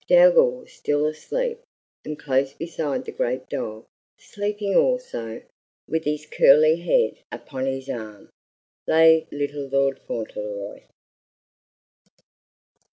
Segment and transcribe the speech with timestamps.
[0.07, 1.59] Dougal was still asleep,
[2.03, 3.85] and close beside the great dog,
[4.17, 5.43] sleeping also,
[5.87, 8.31] with his curly head upon his arm,
[8.87, 10.85] lay little Lord Fauntleroy.